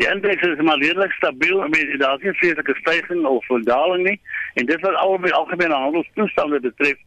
[0.00, 1.68] Die indeks is maar redelik stabiel.
[1.68, 4.20] Met daar is nie vreeslike stygings of daling nie
[4.54, 6.98] en dit wat al die algemene handelstoestande betref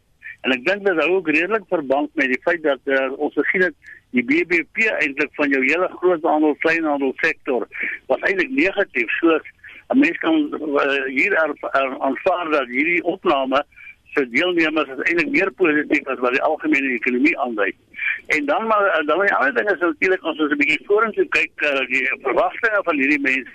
[0.46, 3.66] en ek dink dit hou ook redelik verband met die feit dat uh, ons gesien
[3.66, 7.66] het die BBP eintlik van jou hele groot handel kleinhandel sektor
[8.12, 9.48] was eintlik negatief soos
[9.94, 13.62] 'n mens kan uh, hier aanvaar dat hierdie opname
[14.14, 17.72] se deelnemers is eintlik meer positief as wat die algemene ekonomie aandui.
[18.26, 21.28] En dan maar eh, dan die ander ding is natuurlik ons is 'n bietjie vorentoe
[21.28, 23.52] kyk uh, die verwagtinge van hierdie mense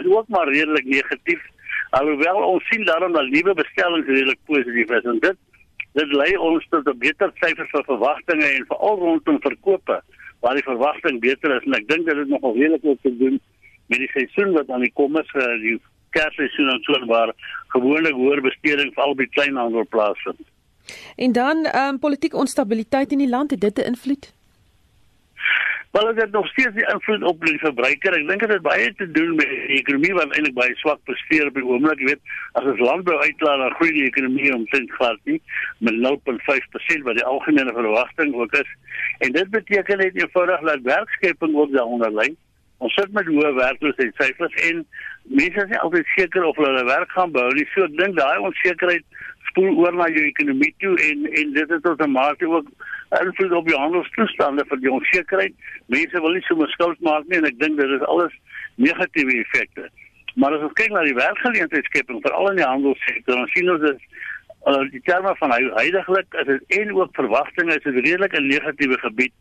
[0.00, 1.42] is ook maar redelik negatief.
[1.90, 5.38] Alhoewel ons sien daarom dat nuwe bestellings redelik positief is en dit
[5.92, 10.02] dit lei ons tot 'n beter syfers vir verwagtinge en veral rondom verkope
[10.40, 13.40] waar die verwagting beter is en ek dink dit is nogal redelik om te doen
[13.86, 17.32] met die seisoen wat aan die kom is vir die kersseisoen en so waar
[17.74, 20.46] gewoonlik hoër besteding vir al die kleinhandel plaasvind.
[21.16, 24.32] En dan ehm um, politieke onstabiliteit in die land het dit 'n invloed.
[25.90, 28.14] Wel dit het nog steeds die invloed op die verbruiker.
[28.14, 31.48] Ek dink dit het baie te doen met die ekonomie wat eintlik baie swak presteer
[31.50, 31.98] op die oomblik.
[31.98, 35.40] Jy weet, as ons landbou uitlaat, dan groei die ekonomie omtrent glad nie
[35.78, 38.70] met 0.5% wat die algemene verwagting ook is.
[39.18, 42.28] En dit beteken net eenvoudig dat werkskeping ook daaronder lê.
[42.78, 44.86] Ons sit met hoë werkloosheidssyfers en
[45.24, 47.66] mense is nie altyd seker of hulle werk gaan behou nie.
[47.74, 49.04] So ek dink daai onsekerheid
[49.50, 52.66] spoel oor na jou ekonomie toe en en dit het tot 'n mate ook
[53.20, 55.54] invloed op die handelstoestande vir die onsekerheid.
[55.86, 58.32] Mense wil nie sommer skuld maak nie en ek dink dit is alles
[58.76, 59.88] negatiewe effekte.
[60.34, 63.98] Maar as ons kyk na die werkgeleentheidsskeping veral in die handelssektor, dan sien ons dat
[64.66, 69.32] uh, die terme van huidigelik is en ook verwagtinge is redelik 'n negatiewe gebied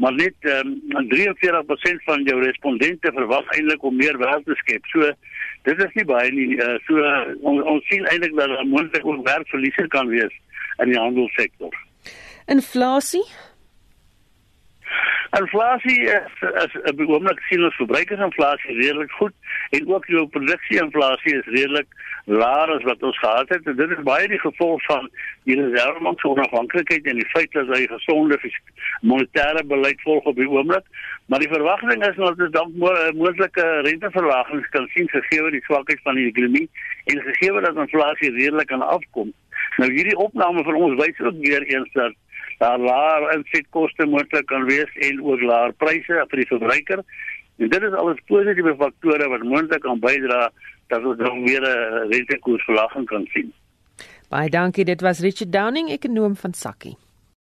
[0.00, 4.86] maar net um, ehm, 43% van jou respondente verwag eintlik om meer werk te skep.
[4.92, 5.10] So
[5.68, 6.56] dit is nie baie nie.
[6.56, 7.04] Uh, so
[7.40, 10.32] ons, ons sien eintlik dat daar moontlik ook werkverliese kan wees
[10.80, 11.76] in die handelssektor.
[12.48, 13.26] Inflasie
[15.38, 16.32] Inflasie is
[16.64, 19.32] is 'n oomblik sien ons verbruikersinflasie redelik goed
[19.70, 21.86] en ook jou produksieinflasie is redelik
[22.24, 23.66] laer as wat ons gehad het.
[23.66, 25.10] En dit is baie die gevolg van
[25.44, 28.38] die reservebank se onafhanklikheid en die feit dat hy gesonde
[29.02, 30.84] monetêre beleid volg op die oomblik.
[31.26, 32.74] Maar die verwagting is dat dit dalk
[33.14, 36.68] moontlike renteverlagings kan sien gegee die swakheid van die ekonomie
[37.04, 39.32] en gegee dat inflasie redelik kan afkom.
[39.76, 42.18] Nou hierdie opname vir ons wys ook weer eens dat
[42.60, 47.04] daar laer insetkoste moontlik kan wees en ook laer pryse vir die verbruiker.
[47.60, 50.50] En dit is alles positiewe faktore wat moontlik kan bydra
[50.92, 53.52] dat ons dan weer 'n rentekoersverlaging kan sien.
[54.28, 56.96] Baie dankie, dit was Richard Downing, ekonom van Sakkie.